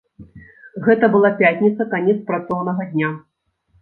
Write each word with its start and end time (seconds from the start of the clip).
Гэта 0.87 1.09
была 1.15 1.31
пятніца, 1.41 1.87
канец 1.93 2.17
працоўнага 2.31 2.89
дня. 2.95 3.11